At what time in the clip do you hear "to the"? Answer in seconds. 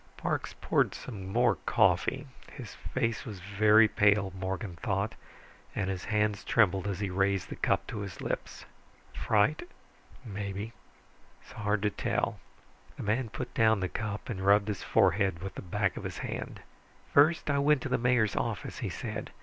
17.83-17.99